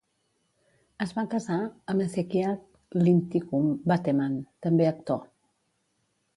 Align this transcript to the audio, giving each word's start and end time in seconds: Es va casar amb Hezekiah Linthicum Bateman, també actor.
Es 1.05 1.11
va 1.17 1.25
casar 1.33 1.57
amb 1.93 2.05
Hezekiah 2.07 2.55
Linthicum 3.03 3.71
Bateman, 3.95 4.43
també 4.69 4.93
actor. 4.97 5.25